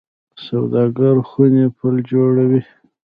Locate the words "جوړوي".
2.11-2.61